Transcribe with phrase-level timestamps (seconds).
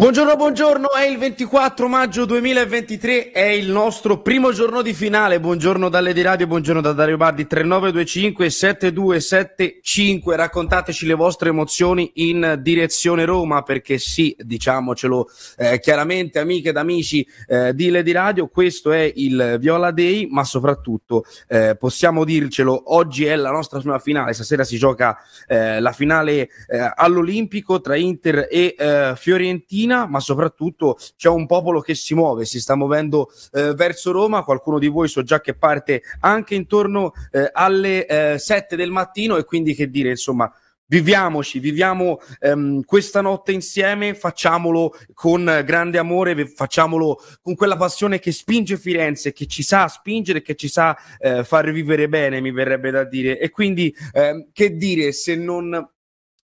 [0.00, 5.40] Buongiorno, buongiorno, è il 24 maggio 2023, è il nostro primo giorno di finale.
[5.40, 10.36] Buongiorno dalle di radio, buongiorno da Dario Bardi 3925 7275.
[10.36, 15.28] Raccontateci le vostre emozioni in direzione Roma, perché sì, diciamocelo
[15.58, 20.44] eh, chiaramente, amiche ed amici eh, di Lady Radio, questo è il Viola Day, ma
[20.44, 25.92] soprattutto eh, possiamo dircelo, oggi è la nostra prima finale, stasera si gioca eh, la
[25.92, 31.94] finale eh, all'Olimpico tra Inter e eh, Fiorentina Fiorentina, ma soprattutto c'è un popolo che
[31.94, 34.44] si muove, si sta muovendo eh, verso Roma.
[34.44, 39.36] Qualcuno di voi so già che parte anche intorno eh, alle eh, 7 del mattino
[39.36, 40.50] e quindi che dire, insomma,
[40.86, 48.32] viviamoci, viviamo ehm, questa notte insieme, facciamolo con grande amore, facciamolo con quella passione che
[48.32, 52.90] spinge Firenze, che ci sa spingere, che ci sa eh, far vivere bene, mi verrebbe
[52.90, 53.38] da dire.
[53.38, 55.88] E quindi eh, che dire se non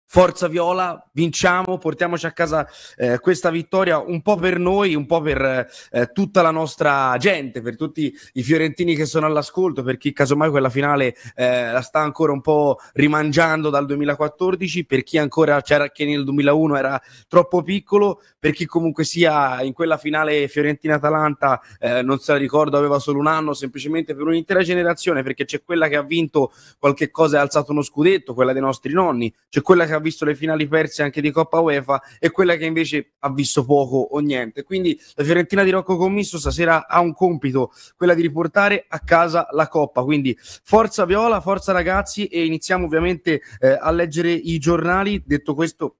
[0.09, 5.21] Forza Viola, vinciamo, portiamoci a casa eh, questa vittoria un po' per noi, un po'
[5.21, 10.13] per eh, tutta la nostra gente, per tutti i fiorentini che sono all'ascolto, per chi
[10.13, 15.61] casomai quella finale eh, la sta ancora un po' rimangiando dal 2014, per chi ancora
[15.61, 21.61] c'era che nel 2001 era troppo piccolo, per chi comunque sia in quella finale Fiorentina-Atalanta
[21.81, 25.65] eh, non se la ricordo, aveva solo un anno, semplicemente per un'intera generazione, perché c'è
[25.65, 29.35] quella che ha vinto qualche cosa e ha alzato uno scudetto, quella dei nostri nonni,
[29.49, 32.65] c'è quella che ha visto le finali perse anche di Coppa UEFA e quella che
[32.65, 34.63] invece ha visto poco o niente.
[34.63, 39.49] Quindi la Fiorentina di Rocco Commisso stasera ha un compito, quella di riportare a casa
[39.51, 40.03] la Coppa.
[40.03, 45.23] Quindi forza Viola, forza ragazzi e iniziamo ovviamente eh, a leggere i giornali.
[45.25, 45.97] Detto questo,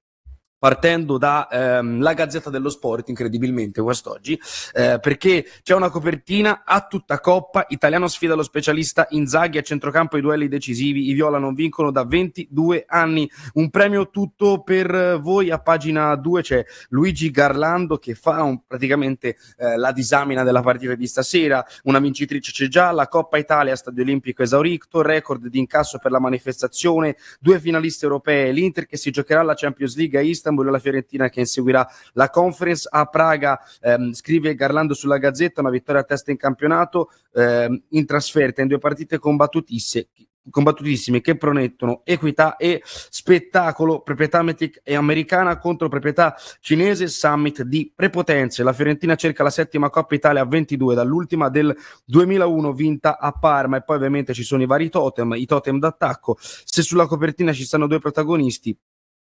[0.57, 4.39] partendo dalla ehm, Gazzetta dello Sport, incredibilmente quest'oggi,
[4.73, 10.17] eh, perché c'è una copertina a tutta coppa, italiano sfida lo specialista Inzaghi a centrocampo
[10.17, 15.51] i duelli decisivi, i Viola non vincono da 22 anni, un premio tutto per voi,
[15.51, 20.95] a pagina 2 c'è Luigi Garlando che fa un, praticamente eh, la disamina della partita
[20.95, 25.99] di stasera, una vincitrice c'è già, la Coppa Italia Stadio Olimpico esaurito, record di incasso
[25.99, 30.45] per la manifestazione, due finaliste europee, l'Inter che si giocherà la Champions League a Istanbul,
[30.47, 33.59] Istanbul e la Fiorentina che inseguirà la conference a Praga.
[33.81, 38.67] Ehm, scrive Garlando sulla Gazzetta, una vittoria a testa in campionato, ehm, in trasferta in
[38.67, 40.07] due partite combattutissime
[40.49, 44.43] combattutissime che promettono equità e spettacolo, proprietà
[44.85, 48.63] americana contro proprietà cinese, summit di prepotenze.
[48.63, 51.75] La Fiorentina cerca la settima Coppa Italia a 22 dall'ultima del
[52.05, 56.37] 2001 vinta a Parma e poi ovviamente ci sono i vari totem, i totem d'attacco.
[56.39, 58.77] Se sulla copertina ci stanno due protagonisti,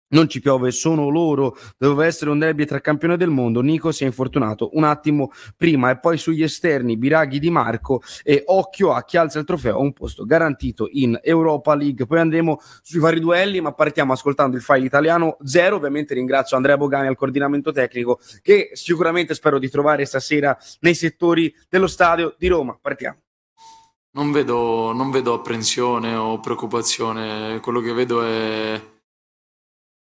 [0.09, 1.55] non ci piove, sono loro.
[1.77, 3.61] Doveva essere un derby tra campioni del mondo.
[3.61, 8.43] Nico si è infortunato un attimo prima e poi sugli esterni Biraghi di Marco e
[8.45, 12.05] occhio a chi alza il trofeo a un posto garantito in Europa League.
[12.05, 15.75] Poi andremo sui vari duelli, ma partiamo ascoltando il file italiano zero.
[15.75, 21.53] Ovviamente ringrazio Andrea Bogani al coordinamento tecnico che sicuramente spero di trovare stasera nei settori
[21.69, 22.77] dello stadio di Roma.
[22.79, 23.17] Partiamo.
[24.11, 28.81] Non vedo, non vedo apprensione o preoccupazione, quello che vedo è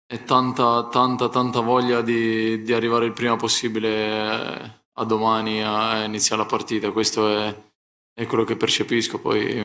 [0.06, 6.04] e tanta, tanta, tanta voglia di, di arrivare il prima possibile eh, a domani a
[6.04, 6.92] iniziare la partita.
[6.92, 7.54] Questo è,
[8.12, 9.20] è quello che percepisco.
[9.20, 9.63] Poi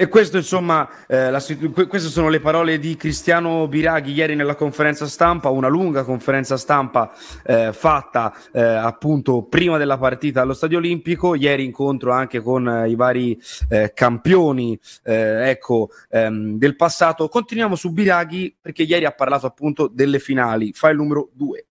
[0.00, 1.44] e questo, insomma, eh, la,
[1.86, 7.12] queste sono le parole di Cristiano Biraghi ieri nella conferenza stampa, una lunga conferenza stampa
[7.44, 11.34] eh, fatta eh, appunto prima della partita allo Stadio Olimpico.
[11.34, 13.38] Ieri incontro anche con eh, i vari
[13.68, 17.28] eh, campioni eh, ecco, ehm, del passato.
[17.28, 20.72] Continuiamo su Biraghi perché ieri ha parlato appunto delle finali.
[20.72, 21.66] Fa il numero due.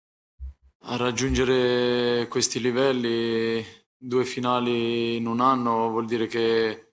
[0.81, 3.65] A raggiungere questi livelli,
[3.97, 6.88] due finali in un anno, vuol dire che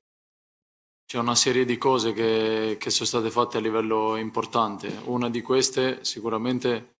[1.06, 5.02] c'è una serie di cose che, che, sono state fatte a livello importante.
[5.04, 6.96] Una di queste sicuramente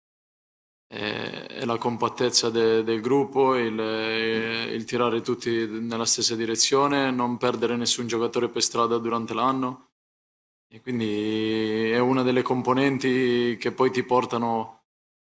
[0.87, 7.37] è, è la compattezza de, del gruppo, il, il, tirare tutti nella stessa direzione, non
[7.37, 9.89] perdere nessun giocatore per strada durante l'anno.
[10.69, 14.82] E quindi è una delle componenti che poi ti portano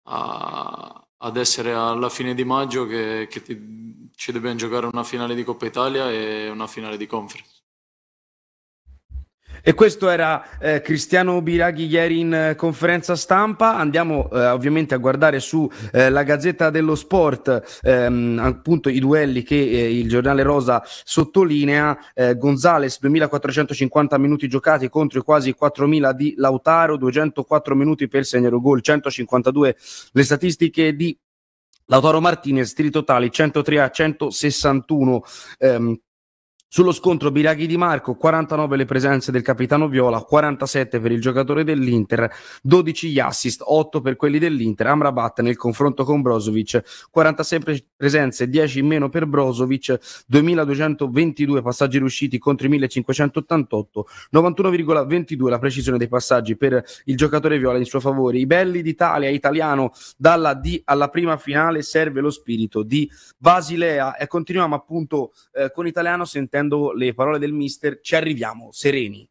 [0.09, 5.35] a, ad essere alla fine di maggio che, che ti, ci dobbiamo giocare una finale
[5.37, 7.63] di Coppa Italia e una finale di conference.
[9.66, 13.78] E questo era eh, Cristiano Biraghi ieri in eh, conferenza stampa.
[13.78, 19.43] Andiamo eh, ovviamente a guardare su eh, la Gazzetta dello Sport, ehm, appunto i duelli
[19.43, 21.96] che eh, il giornale Rosa sottolinea.
[22.12, 28.61] Eh, Gonzales 2450 minuti giocati contro i quasi 4000 di Lautaro, 204 minuti per segnare
[28.61, 29.76] gol, 152
[30.12, 31.16] le statistiche di
[31.87, 35.25] Lautaro Martinez, tiri totali 103 a 161.
[35.56, 35.99] Ehm,
[36.75, 41.62] Sullo scontro Biraghi di Marco, 49 le presenze del capitano Viola, 47 per il giocatore
[41.62, 42.29] dell'Inter,
[42.62, 44.88] 12 gli assist, 8 per quelli dell'Inter.
[44.88, 51.99] Amrabat nel confronto con Brozovic, 46 pre- presenze, 10 in meno per Brozovic, 2222 passaggi
[51.99, 58.00] riusciti contro i 1588, 91,22 la precisione dei passaggi per il giocatore Viola in suo
[58.00, 58.38] favore.
[58.38, 64.26] I belli d'Italia, italiano dalla D alla prima finale, serve lo spirito di Basilea e
[64.26, 69.28] continuiamo appunto eh, con italiano sentendo sentendo le parole del mister, ci arriviamo sereni?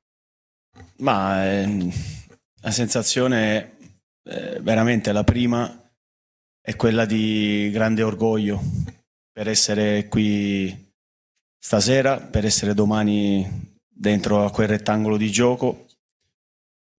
[0.98, 1.92] Ma eh,
[2.62, 3.78] la sensazione
[4.24, 5.80] eh, veramente la prima
[6.62, 8.62] è quella di grande orgoglio
[9.32, 10.92] per essere qui
[11.60, 15.88] stasera, per essere domani dentro a quel rettangolo di gioco,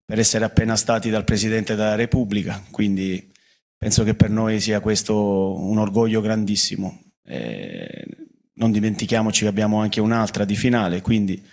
[0.05, 3.31] per essere appena stati dal Presidente della Repubblica, quindi
[3.77, 7.01] penso che per noi sia questo un orgoglio grandissimo.
[7.23, 8.24] Eh,
[8.55, 11.43] non dimentichiamoci che abbiamo anche un'altra di finale, quindi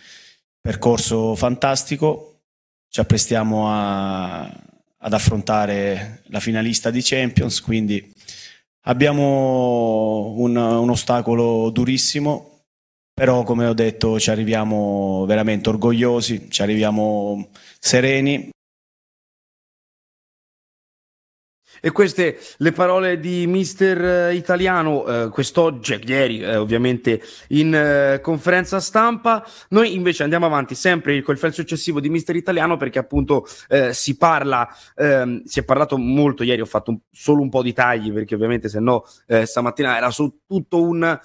[0.60, 2.40] percorso fantastico,
[2.88, 8.12] ci apprestiamo a, ad affrontare la finalista di Champions, quindi
[8.82, 12.64] abbiamo un, un ostacolo durissimo,
[13.12, 18.50] però come ho detto ci arriviamo veramente orgogliosi, ci arriviamo sereni
[21.84, 28.20] E queste le parole di mister eh, italiano eh, quest'oggi, ieri eh, ovviamente in eh,
[28.22, 29.44] conferenza stampa.
[29.70, 34.16] Noi invece andiamo avanti sempre col file successivo di mister italiano perché appunto eh, si
[34.16, 38.12] parla, ehm, si è parlato molto ieri, ho fatto un, solo un po' di tagli
[38.12, 41.18] perché ovviamente se no eh, stamattina era su tutto un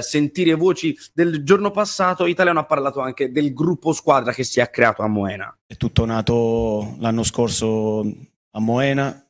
[0.00, 2.26] sentire voci del giorno passato.
[2.26, 5.52] Italiano ha parlato anche del gruppo squadra che si è creato a Moena.
[5.66, 8.06] È tutto nato l'anno scorso
[8.52, 9.23] a Moena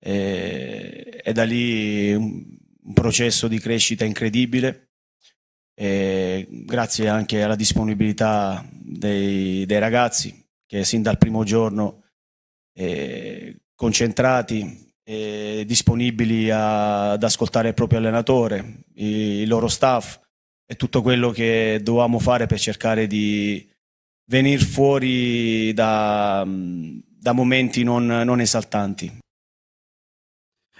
[0.00, 2.44] e, e da lì un,
[2.82, 4.88] un, processo di crescita incredibile.
[5.74, 12.04] E grazie anche alla disponibilità dei, dei ragazzi che sin dal primo giorno
[12.74, 19.06] eh, concentrati e disponibili a, ad ascoltare il proprio allenatore, i,
[19.40, 20.18] il loro staff
[20.66, 23.68] e tutto quello che dovevamo fare per cercare di
[24.26, 29.19] venire fuori da, da momenti non, non esaltanti.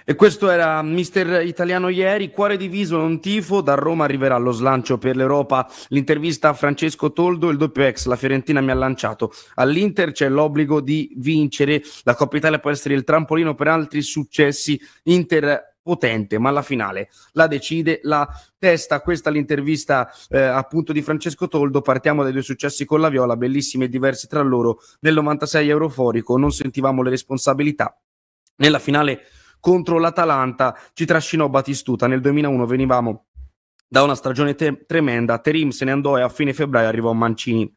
[0.03, 4.97] E questo era Mister Italiano ieri, cuore diviso, non tifo, da Roma arriverà lo slancio
[4.97, 10.11] per l'Europa, l'intervista a Francesco Toldo, il doppio ex, la Fiorentina mi ha lanciato, all'Inter
[10.11, 15.69] c'è l'obbligo di vincere, la Coppa Italia può essere il trampolino per altri successi, Inter
[15.81, 18.27] potente, ma la finale la decide la
[18.57, 19.01] testa.
[19.01, 21.81] Questa è l'intervista eh, appunto di Francesco Toldo.
[21.81, 24.79] Partiamo dai due successi con la Viola, bellissimi e diversi tra loro.
[25.01, 27.97] Nel 96 euroforico non sentivamo le responsabilità.
[28.57, 29.21] Nella finale
[29.61, 32.07] contro l'Atalanta ci trascinò Batistuta.
[32.07, 33.27] Nel 2001 venivamo
[33.87, 37.73] da una stagione te- tremenda, Terim se ne andò e a fine febbraio arrivò Mancini.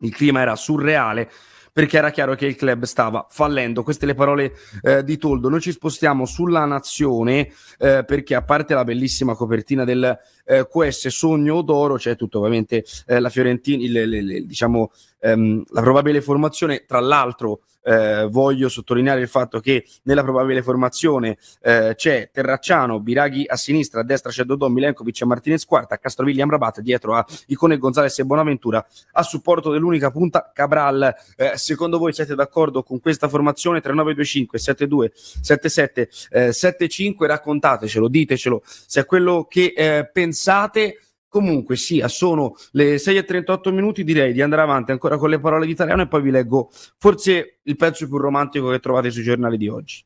[0.00, 1.28] Il clima era surreale
[1.76, 3.82] perché era chiaro che il club stava fallendo.
[3.82, 5.50] Queste le parole eh, di Toldo.
[5.50, 11.08] Noi ci spostiamo sulla nazione eh, perché a parte la bellissima copertina del eh, QS
[11.08, 14.90] Sogno d'Oro, c'è tutto ovviamente eh, la Fiorentina, il, il, il, diciamo
[15.20, 21.38] ehm, la probabile formazione, tra l'altro eh, voglio sottolineare il fatto che nella probabile formazione
[21.62, 25.98] eh, c'è Terracciano, Biraghi a sinistra, a destra c'è Dodò, Milenkovic e Martinez quarta, a
[25.98, 31.14] Castrovigli Amrabat dietro a Icone Gonzalez e Bonaventura a supporto dell'unica punta Cabral.
[31.36, 37.26] Eh, secondo voi siete d'accordo con questa formazione 3925 72 77 eh, 75?
[37.26, 41.00] Raccontatecelo, ditecelo se è quello che eh, pensate.
[41.28, 45.72] Comunque sia, sono le 6.38 minuti, direi di andare avanti ancora con le parole di
[45.72, 49.68] italiano e poi vi leggo forse il pezzo più romantico che trovate sui giornali di
[49.68, 50.02] oggi.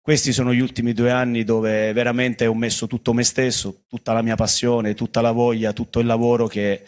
[0.00, 4.20] Questi sono gli ultimi due anni dove veramente ho messo tutto me stesso, tutta la
[4.20, 6.82] mia passione, tutta la voglia, tutto il lavoro che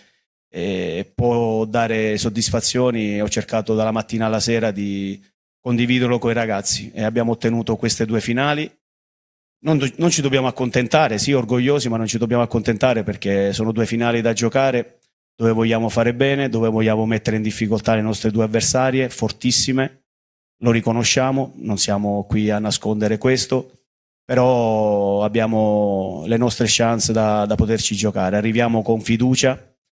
[0.50, 3.22] eh, può dare soddisfazioni.
[3.22, 5.18] Ho cercato dalla mattina alla sera di
[5.60, 8.70] condividerlo con i ragazzi e abbiamo ottenuto queste due finali
[9.60, 13.86] non, non, ci dobbiamo accontentare, sì, orgogliosi, ma non ci dobbiamo accontentare perché sono due
[13.86, 15.00] finali da giocare
[15.36, 20.04] dove vogliamo fare bene, dove vogliamo mettere in difficoltà le nostre due avversarie fortissime.
[20.60, 23.70] Lo riconosciamo, non siamo qui a nascondere questo,
[24.24, 28.36] però abbiamo le nostre chance da, da poterci giocare.
[28.36, 29.54] Arriviamo con fiducia,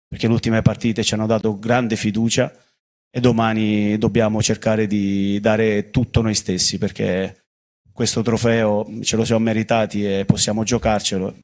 [0.08, 2.52] perché le ultime partite ci hanno dato grande fiducia
[3.10, 7.47] e domani dobbiamo cercare di dare tutto noi stessi perché
[7.98, 11.34] questo trofeo ce lo siamo meritati e possiamo giocarcelo.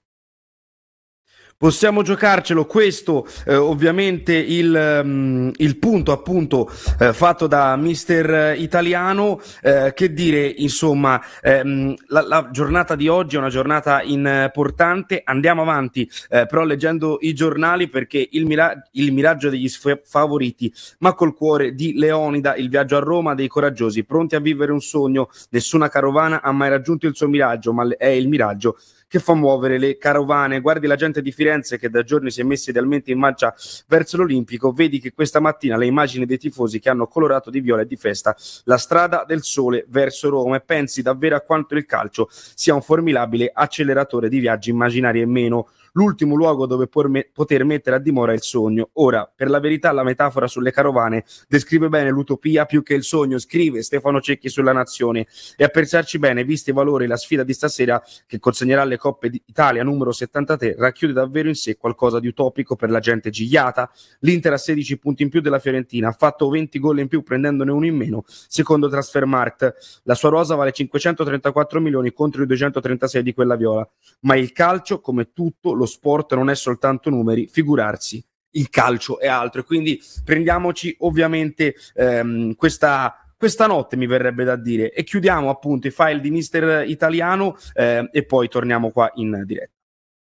[1.57, 2.67] Possiamo giocarcelo.
[2.67, 9.41] Questo eh, ovviamente il, um, il, punto appunto eh, fatto da mister italiano.
[9.63, 15.23] Eh, che dire, insomma, ehm, la, la, giornata di oggi è una giornata importante.
[15.25, 19.69] Andiamo avanti, eh, però leggendo i giornali perché il, mira- il miraggio degli
[20.03, 24.73] favoriti, ma col cuore di Leonida, il viaggio a Roma dei coraggiosi, pronti a vivere
[24.73, 25.29] un sogno.
[25.51, 28.77] Nessuna carovana ha mai raggiunto il suo miraggio, ma è il miraggio
[29.15, 30.61] che fa muovere le carovane.
[30.61, 33.55] Guardi la gente di Firenze che da giorni si è messa idealmente in marcia
[33.87, 37.83] verso l'Olimpico, vedi che questa mattina le immagini dei tifosi che hanno colorato di viola
[37.83, 41.87] e di festa la strada del sole verso Roma e pensi davvero a quanto il
[41.87, 47.97] calcio sia un formidabile acceleratore di viaggi immaginari e meno l'ultimo luogo dove poter mettere
[47.97, 48.91] a dimora il sogno.
[48.95, 53.39] Ora, per la verità, la metafora sulle carovane descrive bene l'utopia più che il sogno,
[53.39, 55.27] scrive Stefano Cecchi sulla Nazione.
[55.57, 59.31] E a pensarci bene, visti i valori, la sfida di stasera che consegnerà le Coppe
[59.31, 63.91] d'Italia numero 73 racchiude davvero in sé qualcosa di utopico per la gente gigliata.
[64.21, 67.71] L'Inter ha 16 punti in più della Fiorentina, ha fatto 20 gol in più prendendone
[67.71, 70.03] uno in meno, secondo Transfermarkt.
[70.05, 73.89] La sua rosa vale 534 milioni contro i 236 di quella viola.
[74.21, 78.25] Ma il calcio, come tutto, lo lo sport non è soltanto numeri, figurarsi
[78.57, 79.61] il calcio è altro.
[79.61, 85.87] E quindi prendiamoci ovviamente ehm, questa, questa notte, mi verrebbe da dire, e chiudiamo appunto
[85.87, 89.73] i file di Mister Italiano eh, e poi torniamo qua in diretta.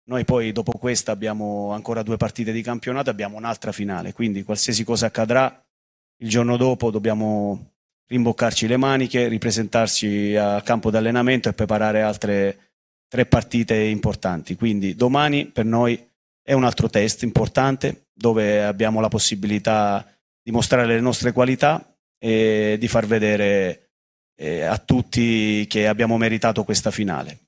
[0.08, 4.86] Noi poi dopo questa abbiamo ancora due partite di campionato, abbiamo un'altra finale, quindi qualsiasi
[4.86, 5.62] cosa accadrà
[6.20, 7.74] il giorno dopo dobbiamo
[8.08, 12.67] rimboccarci le maniche, ripresentarci al campo d'allenamento e preparare altre
[13.08, 14.56] tre partite importanti.
[14.56, 16.02] Quindi domani per noi
[16.42, 20.06] è un altro test importante dove abbiamo la possibilità
[20.42, 23.90] di mostrare le nostre qualità e di far vedere
[24.36, 27.47] eh, a tutti che abbiamo meritato questa finale.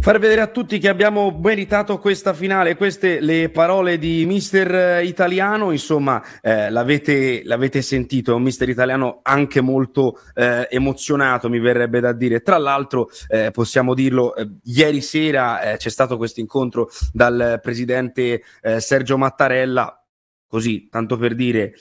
[0.00, 5.70] Far vedere a tutti che abbiamo meritato questa finale, queste le parole di mister italiano,
[5.70, 12.00] insomma eh, l'avete, l'avete, sentito, è un mister italiano anche molto eh, emozionato, mi verrebbe
[12.00, 12.40] da dire.
[12.40, 18.42] Tra l'altro eh, possiamo dirlo, eh, ieri sera eh, c'è stato questo incontro dal presidente
[18.62, 20.02] eh, Sergio Mattarella,
[20.46, 21.74] così tanto per dire,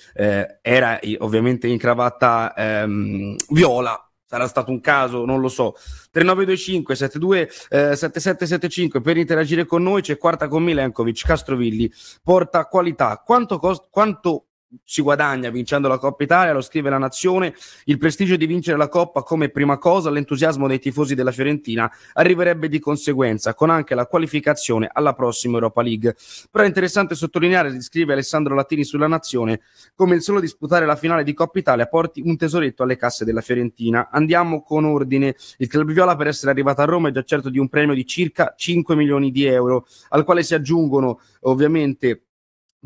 [0.61, 5.75] era ovviamente in cravatta ehm, viola, sarà stato un caso, non lo so.
[6.11, 11.91] 3925 72 eh, 7775 per interagire con noi c'è quarta con Milenkovic, Castrovilli,
[12.21, 13.21] porta qualità.
[13.25, 14.46] Quanto, cost- quanto
[14.83, 17.53] si guadagna vincendo la Coppa Italia, lo scrive la Nazione,
[17.85, 22.67] il prestigio di vincere la Coppa come prima cosa, l'entusiasmo dei tifosi della Fiorentina arriverebbe
[22.67, 26.15] di conseguenza, con anche la qualificazione alla prossima Europa League.
[26.51, 29.61] Però è interessante sottolineare, scrive Alessandro Latini sulla Nazione,
[29.95, 33.41] come il solo disputare la finale di Coppa Italia porti un tesoretto alle casse della
[33.41, 34.09] Fiorentina.
[34.11, 35.35] Andiamo con ordine.
[35.57, 38.05] Il Club Viola per essere arrivato a Roma è già certo di un premio di
[38.05, 42.26] circa 5 milioni di euro, al quale si aggiungono ovviamente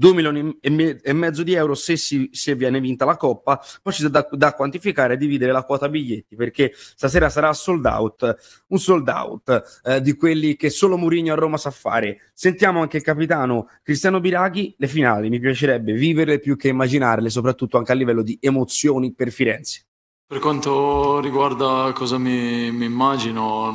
[0.02, 4.10] 2 milioni e, mezzo di euro se, si, se viene vinta la Coppa, poi ci
[4.10, 9.08] da, da quantificare e dividere la quota biglietti perché stasera sarà sold out, un sold
[9.08, 12.32] out eh, di quelli che solo Mourinho a Roma sa fare.
[12.34, 17.78] Sentiamo anche il capitano Cristiano Biraghi, le finali mi piacerebbe viverle più che immaginarle, soprattutto
[17.78, 19.86] anche a livello di emozioni per Firenze.
[20.26, 23.72] Per quanto riguarda cosa mi, mi immagino,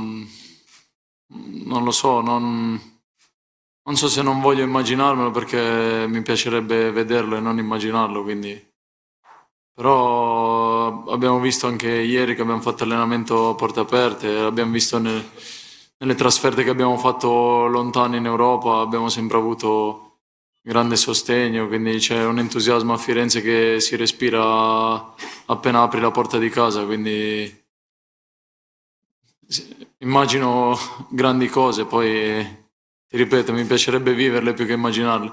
[1.29, 2.96] non lo so, non
[3.87, 8.75] non so se non voglio immaginarmelo perché mi piacerebbe vederlo e non immaginarlo, quindi...
[9.75, 15.23] Però abbiamo visto anche ieri che abbiamo fatto allenamento a porte aperte, abbiamo visto nel,
[15.99, 20.21] nelle trasferte che abbiamo fatto lontano in Europa, abbiamo sempre avuto
[20.63, 25.15] grande sostegno, quindi c'è un entusiasmo a Firenze che si respira
[25.47, 27.65] appena apri la porta di casa, quindi
[29.99, 30.77] immagino
[31.11, 32.65] grandi cose, poi
[33.17, 35.33] ripeto, mi piacerebbe viverle più che immaginarle.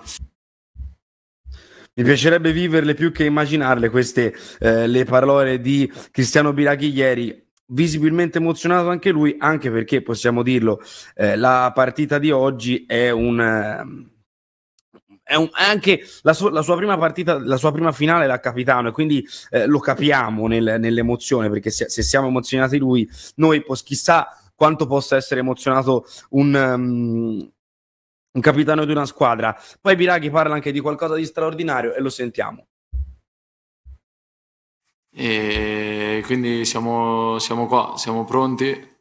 [1.95, 7.41] Mi piacerebbe viverle più che immaginarle queste eh, le parole di Cristiano Biraghi ieri.
[7.65, 10.81] Visibilmente emozionato anche lui, anche perché possiamo dirlo,
[11.15, 13.39] eh, la partita di oggi è un.
[13.39, 14.11] Eh,
[15.23, 18.39] è, un, è anche la, su, la, sua prima partita, la sua prima finale da
[18.39, 23.63] capitano, e quindi eh, lo capiamo nel, nell'emozione perché se, se, siamo emozionati lui, noi
[23.63, 27.51] pos, chissà quanto possa essere emozionato un, um,
[28.33, 29.57] un capitano di una squadra.
[29.79, 32.67] Poi Biraghi parla anche di qualcosa di straordinario e lo sentiamo.
[35.15, 38.91] E quindi siamo, siamo qua, siamo pronti.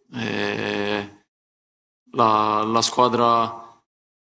[2.15, 3.83] La, la, squadra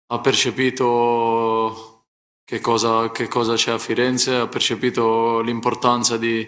[0.05, 2.05] ha percepito
[2.43, 6.47] che cosa, che cosa, c'è a Firenze, ha percepito l'importanza di,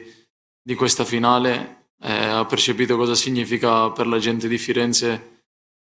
[0.62, 5.33] di questa finale, eh, ha percepito cosa significa per la gente di Firenze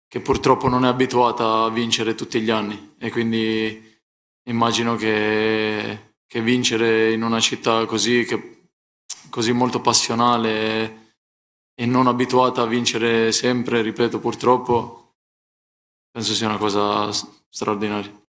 [0.08, 4.00] che purtroppo non è abituata a vincere tutti gli anni e quindi
[4.48, 8.70] immagino che, che vincere in una città così, che,
[9.30, 11.16] così molto passionale
[11.76, 15.16] e non abituata a vincere sempre, ripeto purtroppo,
[16.10, 17.12] penso sia una cosa
[17.50, 18.27] straordinaria.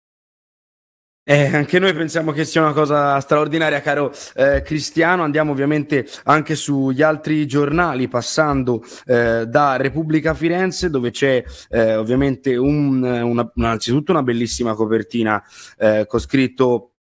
[1.28, 5.24] Eh, anche noi pensiamo che sia una cosa straordinaria, caro eh, Cristiano.
[5.24, 12.56] Andiamo ovviamente anche sugli altri giornali, passando eh, da Repubblica Firenze, dove c'è eh, ovviamente
[12.56, 15.44] un, una, innanzitutto una bellissima copertina
[15.80, 16.92] eh, con scritto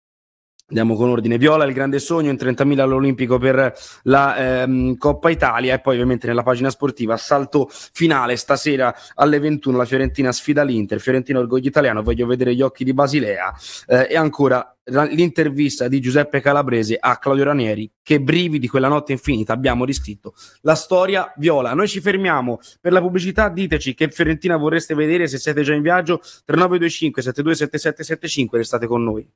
[0.68, 1.38] Andiamo con ordine.
[1.38, 3.72] Viola il grande sogno in 30.000 all'Olimpico per
[4.04, 9.78] la ehm, Coppa Italia e poi ovviamente nella pagina sportiva salto finale stasera alle 21
[9.78, 13.54] la Fiorentina sfida l'Inter, Fiorentina orgoglio italiano, voglio vedere gli occhi di Basilea
[13.86, 19.54] eh, e ancora l'intervista di Giuseppe Calabrese a Claudio Ranieri che brividi quella notte infinita
[19.54, 21.74] abbiamo riscritto la storia viola.
[21.74, 25.84] Noi ci fermiamo per la pubblicità, diteci che Fiorentina vorreste vedere se siete già in
[25.84, 29.28] viaggio 3925 727775 restate con noi.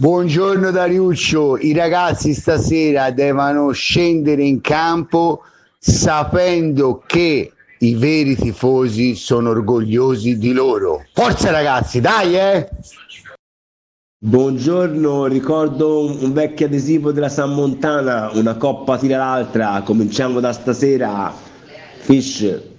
[0.00, 5.42] Buongiorno Dariuccio, i ragazzi stasera devono scendere in campo
[5.78, 11.04] sapendo che i veri tifosi sono orgogliosi di loro.
[11.12, 12.70] Forza ragazzi, dai eh!
[14.16, 21.30] Buongiorno, ricordo un, vecchio adesivo della San Montana, una coppa tira l'altra, cominciamo da stasera.
[21.98, 22.69] Fish.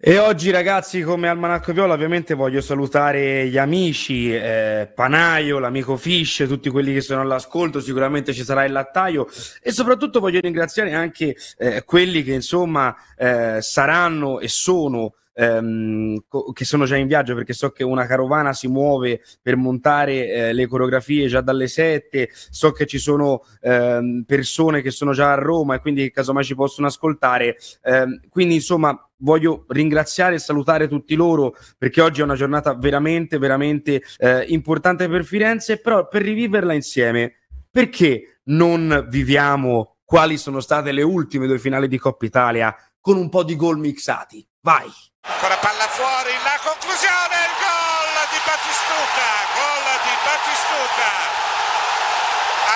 [0.00, 6.44] E oggi ragazzi come Almanacco Viola ovviamente voglio salutare gli amici, eh, Panaio, l'amico Fish,
[6.46, 9.26] tutti quelli che sono all'ascolto, sicuramente ci sarà il lattaio.
[9.60, 16.50] E soprattutto voglio ringraziare anche eh, quelli che insomma eh, saranno e sono ehm, co-
[16.52, 20.52] che sono già in viaggio perché so che una carovana si muove per montare eh,
[20.52, 25.36] le coreografie già dalle 7, so che ci sono ehm, persone che sono già a
[25.36, 27.56] Roma e quindi casomai ci possono ascoltare.
[27.82, 33.38] Ehm, quindi insomma voglio ringraziare e salutare tutti loro perché oggi è una giornata veramente,
[33.38, 37.34] veramente eh, importante per Firenze, però per riviverla insieme,
[37.70, 43.28] perché non viviamo quali sono state le ultime due finali di Coppa Italia con un
[43.28, 44.46] po' di gol mixati?
[44.60, 44.88] Vai!
[45.28, 51.10] Ancora palla fuori, la conclusione, il gol di Battistuta, gol di Battistuta.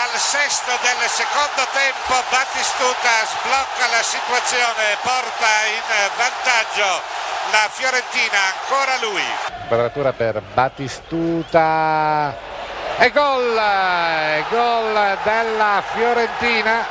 [0.02, 5.82] Al sesto del secondo tempo Battistuta sblocca la situazione, porta in
[6.16, 7.02] vantaggio
[7.50, 9.24] la Fiorentina, ancora lui.
[9.68, 12.34] Quadratura per Battistuta
[12.98, 13.60] e gol,
[14.50, 16.86] gol della Fiorentina.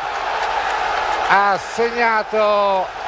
[1.29, 2.99] Ha segnato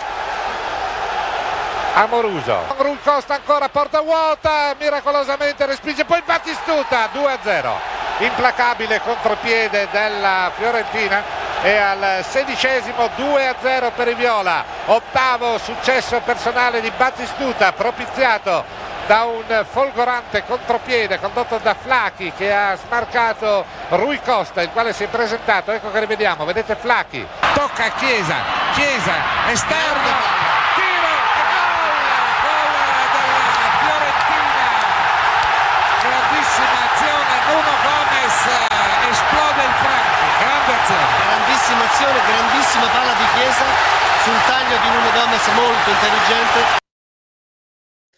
[1.95, 2.73] Amoruso.
[2.77, 7.71] Rui Costa ancora porta vuota, miracolosamente respinge poi Battistuta 2-0.
[8.19, 11.23] Implacabile contropiede della Fiorentina
[11.61, 14.65] e al sedicesimo 2-0 per i Viola.
[14.85, 22.75] Ottavo successo personale di Battistuta propiziato da un folgorante contropiede condotto da Flacchi che ha
[22.75, 28.35] smarcato Rui Costa il quale si è presentato ecco che rivediamo vedete Flacchi tocca Chiesa
[28.73, 29.13] Chiesa
[29.51, 30.43] esterno
[39.13, 41.23] esplode il Franchi, grande azione.
[42.03, 43.63] Azione, grandissima palla di Chiesa
[44.23, 46.81] sul taglio di Nuno Gomez molto intelligente.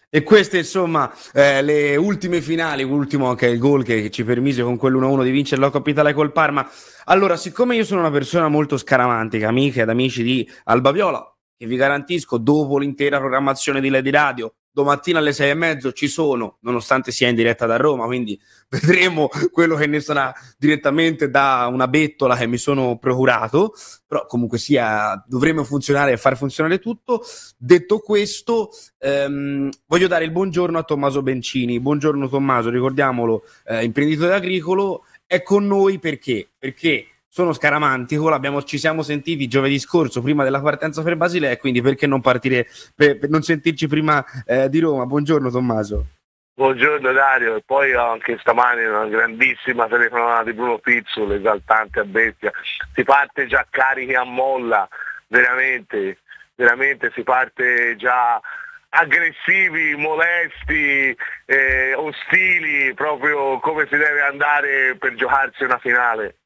[0.10, 4.78] E queste insomma eh, le ultime finali, l'ultimo anche il gol che ci permise con
[4.78, 6.67] quell'1-1 di vincere la Coppa Italia col Parma.
[7.06, 11.24] Allora, siccome io sono una persona molto scaramantica, amiche ed amici di Alba Viola,
[11.56, 16.09] che vi garantisco dopo l'intera programmazione di Lady Radio domattina alle sei e mezzo ci
[16.09, 21.69] sono, nonostante sia in diretta da Roma, quindi vedremo quello che ne sarà direttamente da
[21.71, 23.73] una bettola che mi sono procurato,
[24.05, 27.23] però comunque sia, dovremo funzionare e far funzionare tutto.
[27.55, 31.79] Detto questo, ehm, voglio dare il buongiorno a Tommaso Bencini.
[31.79, 36.49] Buongiorno Tommaso, ricordiamolo, eh, imprenditore agricolo, è con noi perché?
[36.59, 41.82] Perché sono scaramantico, l'abbiamo, ci siamo sentiti giovedì scorso prima della partenza per Basilea quindi
[41.82, 45.06] perché non partire, per, per non sentirci prima eh, di Roma?
[45.06, 46.06] Buongiorno Tommaso.
[46.54, 52.54] Buongiorno Dario, e poi anche stamani una grandissima telefonata di Bruno Pizzolo, esaltante a bestia.
[52.93, 54.88] Si parte già carichi a molla,
[55.28, 56.19] veramente,
[56.56, 58.39] veramente si parte già
[58.88, 61.13] aggressivi, molesti,
[61.48, 66.38] eh, ostili, proprio come si deve andare per giocarsi una finale.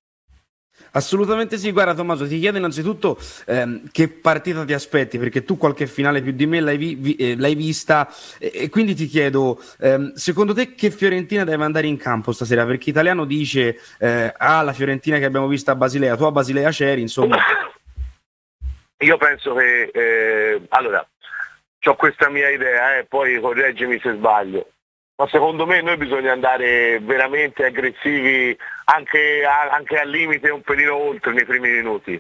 [0.92, 5.86] Assolutamente sì, guarda Tommaso, ti chiedo innanzitutto ehm, che partita ti aspetti, perché tu qualche
[5.86, 9.62] finale più di me l'hai, vi, vi, eh, l'hai vista e, e, quindi ti chiedo,
[9.80, 12.66] ehm, secondo te che Fiorentina deve andare in campo stasera?
[12.66, 16.72] Perché Italiano dice, eh, ah la Fiorentina che abbiamo visto a Basilea, tu a Basilea
[16.72, 17.38] c'eri, insomma.
[19.02, 21.08] Io penso che, eh, allora,
[21.86, 24.68] ho questa mia idea, eh, poi correggimi se sbaglio
[25.20, 31.34] ma secondo me noi bisogna andare veramente aggressivi anche, anche al limite un pelino oltre
[31.34, 32.20] nei primi minuti,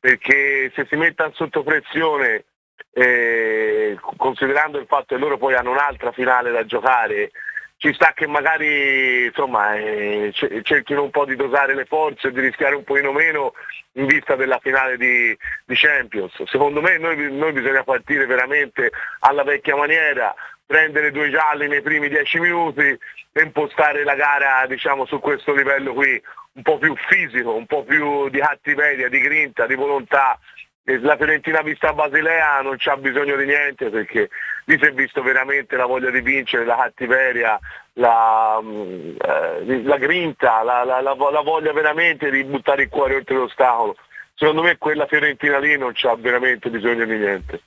[0.00, 2.44] perché se si mettono sotto pressione,
[2.94, 7.30] eh, considerando il fatto che loro poi hanno un'altra finale da giocare,
[7.76, 12.74] ci sta che magari insomma, eh, cerchino un po' di dosare le forze di rischiare
[12.74, 13.52] un pochino meno
[13.92, 16.42] in vista della finale di, di Champions.
[16.44, 20.34] Secondo me noi, noi bisogna partire veramente alla vecchia maniera,
[20.70, 25.92] prendere due gialli nei primi dieci minuti e impostare la gara diciamo, su questo livello
[25.92, 30.38] qui un po' più fisico, un po' più di cattiveria, di grinta, di volontà.
[30.84, 34.28] La Fiorentina vista a Basilea non c'ha bisogno di niente perché
[34.66, 37.58] lì si è visto veramente la voglia di vincere, la cattiveria,
[37.94, 43.34] la, mm, eh, la grinta, la, la, la, voglia veramente di buttare il cuore oltre
[43.34, 43.96] l'ostacolo.
[44.34, 47.60] Secondo me quella Fiorentina lì non c'ha veramente bisogno di niente.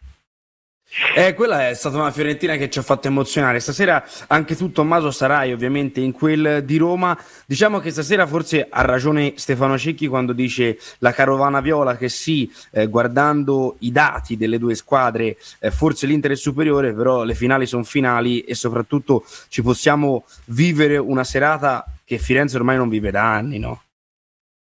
[1.16, 3.60] Eh, quella è stata una Fiorentina che ci ha fatto emozionare.
[3.60, 7.18] Stasera anche tu, Tommaso, sarai ovviamente in quel di Roma.
[7.46, 12.52] Diciamo che stasera forse ha ragione Stefano Cecchi quando dice la carovana viola che sì,
[12.72, 17.66] eh, guardando i dati delle due squadre, eh, forse l'Inter è superiore, però le finali
[17.66, 23.34] sono finali e soprattutto ci possiamo vivere una serata che Firenze ormai non vive da
[23.34, 23.82] anni, no?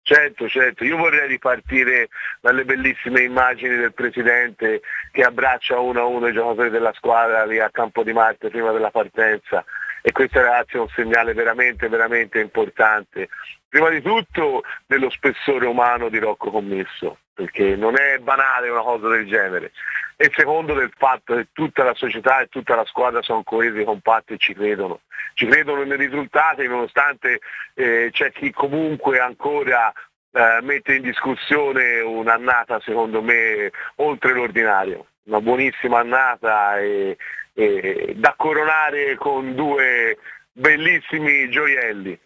[0.08, 6.28] Certo, certo, io vorrei ripartire dalle bellissime immagini del Presidente che abbraccia uno a uno
[6.28, 9.66] i giocatori della squadra lì a Campo di Marte prima della partenza
[10.08, 13.28] e questo ragazzi è un segnale veramente, veramente importante.
[13.68, 19.08] Prima di tutto dello spessore umano di Rocco Commesso, perché non è banale una cosa
[19.08, 19.72] del genere.
[20.16, 24.34] E secondo del fatto che tutta la società e tutta la squadra sono coesi, compatti
[24.34, 25.00] e ci credono.
[25.34, 27.40] Ci credono nei risultati nonostante
[27.74, 29.92] eh, c'è chi comunque ancora
[30.32, 35.08] eh, mette in discussione un'annata secondo me oltre l'ordinario.
[35.24, 37.18] Una buonissima annata e,
[37.56, 40.18] e da coronare con due
[40.52, 42.20] bellissimi gioielli.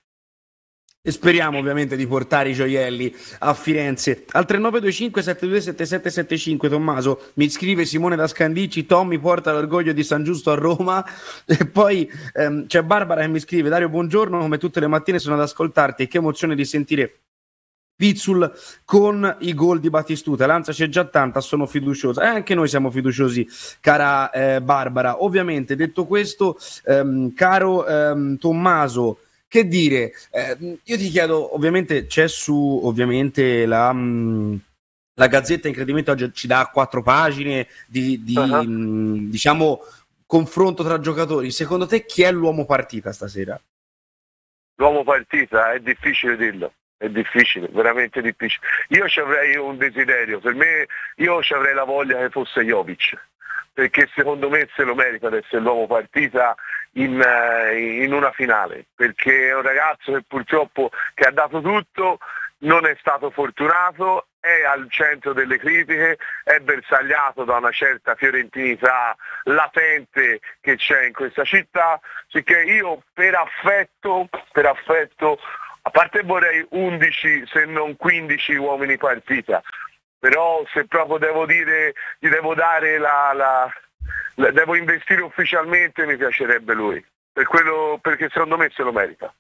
[1.01, 4.25] E speriamo ovviamente di portare i gioielli a Firenze.
[4.31, 10.51] Al 3925 727775 Tommaso mi scrive Simone da Scandicci, Tommy porta l'orgoglio di San Giusto
[10.51, 11.05] a Roma
[11.47, 15.35] e poi ehm, c'è Barbara che mi scrive Dario buongiorno, come tutte le mattine sono
[15.35, 17.19] ad ascoltarti e che emozione di sentire
[17.99, 18.49] Pizzul
[18.85, 20.45] con i gol di Battistuta.
[20.45, 22.21] L'ansia c'è già tanta, sono fiduciosa.
[22.21, 23.45] E eh, anche noi siamo fiduciosi,
[23.81, 25.21] cara eh, Barbara.
[25.21, 32.29] Ovviamente, detto questo, ehm, caro ehm, Tommaso, che dire, eh, io ti chiedo, ovviamente c'è
[32.29, 33.91] su ovviamente la...
[33.91, 34.55] Mh, mm,
[35.19, 38.63] la Gazzetta incredibilmente oggi ci dà quattro pagine di, di uh-huh.
[38.63, 39.81] mh, diciamo
[40.25, 41.51] confronto tra giocatori.
[41.51, 43.59] Secondo te chi è l'uomo partita stasera?
[44.75, 48.67] L'uomo partita è difficile dirlo è difficile, veramente difficile.
[48.89, 50.85] Io ci avrei un desiderio, per me
[51.15, 53.17] io ci avrei la voglia che fosse Jovic,
[53.73, 56.55] perché secondo me se lo merita di essere l'uomo partita
[56.93, 62.19] in, eh, in, una finale, perché è un ragazzo che purtroppo che ha dato tutto,
[62.59, 69.15] non è stato fortunato, è al centro delle critiche, è bersagliato da una certa fiorentinità
[69.43, 75.39] latente che c'è in questa città, sicché io per affetto, per affetto
[75.89, 79.59] a parte vorrei 11 se non 15 uomini partita,
[80.19, 83.73] però se proprio devo dire, gli devo dare la, la,
[84.35, 89.33] la devo investire ufficialmente mi piacerebbe lui, per quello, perché secondo me se lo merita.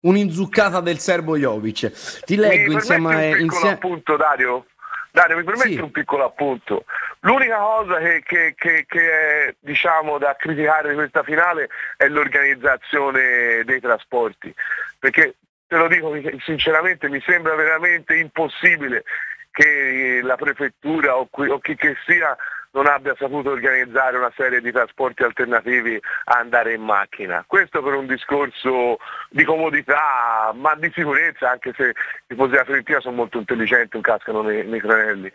[0.00, 2.22] Un'inzuccata del serbo Jovic.
[2.24, 3.36] Ti leggo insieme a...
[3.36, 4.66] Un piccolo appunto Dario?
[5.10, 5.80] Dario, mi permetti sì.
[5.80, 6.84] un piccolo appunto?
[7.20, 13.64] L'unica cosa che, che, che, che è diciamo, da criticare di questa finale è l'organizzazione
[13.64, 14.54] dei trasporti,
[14.98, 15.34] perché
[15.68, 16.12] te lo dico
[16.44, 19.04] sinceramente, mi sembra veramente impossibile
[19.50, 22.36] che la prefettura o, qui, o chi che sia
[22.70, 27.44] non abbia saputo organizzare una serie di trasporti alternativi a andare in macchina.
[27.46, 28.98] Questo per un discorso
[29.30, 31.94] di comodità, ma di sicurezza, anche se i
[32.28, 35.32] tifosi della Fiorentina sono molto intelligenti, non cascano nei, nei tranelli.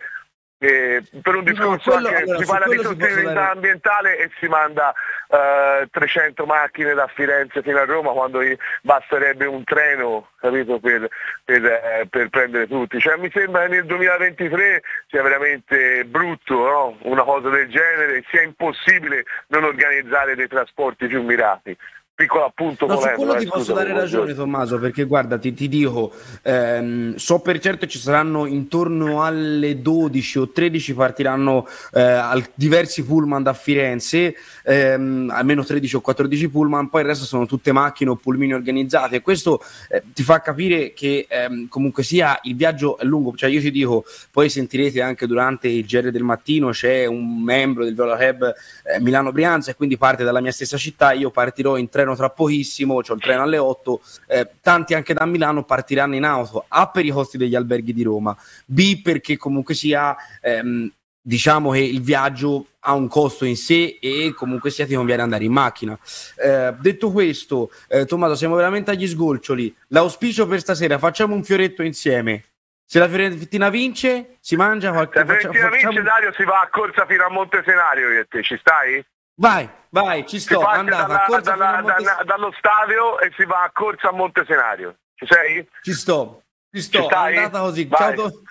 [0.63, 4.47] Eh, per un discorso no, quello, anche, allora, si parla di sostenibilità ambientale e si
[4.47, 4.93] manda
[5.28, 8.39] eh, 300 macchine da Firenze fino a Roma quando
[8.82, 11.10] basterebbe un treno capito, per,
[11.43, 12.97] per, eh, per, prendere tutti.
[12.97, 16.97] Cioè, mi sembra che nel 2023 sia veramente brutto no?
[17.02, 21.76] una cosa del genere, sia impossibile non organizzare dei trasporti più mirati.
[22.15, 24.34] Piccolo appunto no, su volendo, quello eh, ti posso scusami, dare ragione.
[24.34, 30.38] Tommaso perché guarda ti, ti dico ehm, so per certo ci saranno intorno alle 12
[30.38, 36.89] o 13 partiranno eh, al- diversi pullman da Firenze ehm, almeno 13 o 14 pullman
[36.89, 40.93] poi il resto sono tutte macchine o pulmini organizzate e questo eh, ti fa capire
[40.93, 45.26] che ehm, comunque sia il viaggio è lungo cioè io ti dico poi sentirete anche
[45.26, 49.76] durante il GR del mattino c'è un membro del Viola Club eh, Milano Brianza e
[49.76, 53.43] quindi parte dalla mia stessa città io partirò in treno tra pochissimo c'ho il treno
[53.43, 57.55] alle 8 eh, tanti anche da Milano partiranno in auto A per i costi degli
[57.55, 58.35] alberghi di Roma
[58.65, 60.91] B perché comunque sia ehm,
[61.25, 65.45] diciamo che il viaggio ha un costo in sé e comunque sia ti conviene andare
[65.45, 65.97] in macchina.
[66.35, 71.81] Eh, detto questo eh, Tommaso siamo veramente agli sgolcioli l'auspicio per stasera facciamo un fioretto
[71.81, 72.43] insieme.
[72.85, 77.05] Se la Fiorentina vince si mangia qualche Se Fiorentina vince Dario si va a corsa
[77.05, 79.03] fino a Montesenario io e te, ci stai?
[79.35, 83.19] Vai vai ci Si sto parte andata dalla- corsa dalla- a Montes- da- dallo stadio
[83.19, 84.97] e si va a corsa a Montesenario.
[85.15, 85.67] Ci sei?
[85.81, 87.37] Ci sto, ci sto, Ci stai?
[87.37, 87.85] andata così.
[87.85, 87.99] Vai.
[87.99, 88.41] Ciao, To-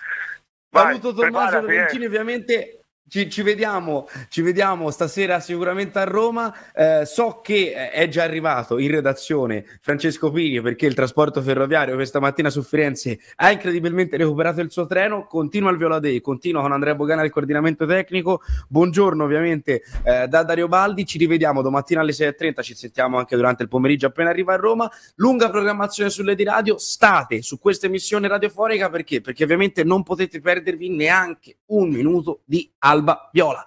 [0.70, 2.06] Vai, saluto Tommaso preparati, eh.
[2.06, 2.81] Ovviamente
[3.12, 6.50] ci, ci vediamo, ci vediamo stasera sicuramente a Roma.
[6.74, 11.94] Eh, so che eh, è già arrivato in redazione Francesco Pini perché il trasporto ferroviario
[11.94, 15.26] questa mattina su Firenze ha incredibilmente recuperato il suo treno.
[15.26, 18.40] Continua il Viola Day, continua con Andrea Bogana il coordinamento tecnico.
[18.68, 23.62] Buongiorno ovviamente eh, da Dario Baldi, ci rivediamo domattina alle 6.30, ci sentiamo anche durante
[23.62, 24.90] il pomeriggio appena arriva a Roma.
[25.16, 29.20] Lunga programmazione sulle di radio, state su questa emissione radiofonica perché?
[29.20, 32.70] Perché ovviamente non potete perdervi neanche un minuto di
[33.02, 33.64] Alba Viola.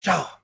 [0.00, 0.37] Ciao!